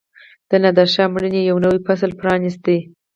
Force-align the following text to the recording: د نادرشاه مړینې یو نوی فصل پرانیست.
د 0.49 0.51
نادرشاه 0.63 1.11
مړینې 1.13 1.41
یو 1.49 1.57
نوی 1.65 1.79
فصل 1.87 2.11
پرانیست. 2.19 2.65